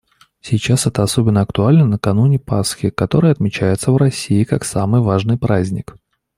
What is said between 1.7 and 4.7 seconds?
накануне Пасхи, которая отмечается в России как